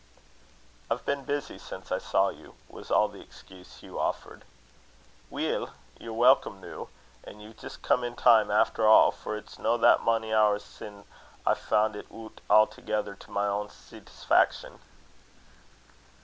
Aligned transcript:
"I've 0.89 1.05
been 1.05 1.25
busy 1.25 1.59
since 1.59 1.91
I 1.91 1.99
saw 1.99 2.29
you," 2.29 2.55
was 2.67 2.89
all 2.89 3.07
the 3.07 3.21
excuse 3.21 3.81
Hugh 3.81 3.99
offered. 3.99 4.45
"Weel, 5.29 5.75
ye'r 5.99 6.11
welcome 6.11 6.59
noo; 6.59 6.87
and 7.23 7.39
ye've 7.39 7.55
jist 7.59 7.83
come 7.83 8.03
in 8.03 8.15
time 8.15 8.49
after 8.49 8.83
a', 8.87 9.11
for 9.11 9.37
it's 9.37 9.59
no 9.59 9.77
that 9.77 10.01
mony 10.01 10.33
hours 10.33 10.63
sin' 10.65 11.03
I 11.45 11.53
fand 11.53 11.95
it 11.95 12.07
oot 12.11 12.41
awthegither 12.49 13.13
to 13.19 13.29
my 13.29 13.45
ain 13.47 13.67
settisfaction." 13.67 14.79